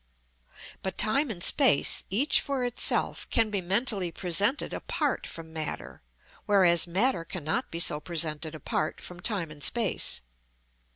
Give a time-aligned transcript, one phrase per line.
[0.81, 6.01] But time and space, each for itself, can be mentally presented apart from matter,
[6.47, 10.21] whereas matter cannot be so presented apart from time and space.